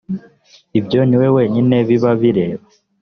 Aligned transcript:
ibyo 0.79 0.99
ni 1.07 1.15
we 1.21 1.27
wenyine 1.35 1.75
biba 1.87 2.11
bireba 2.21 2.65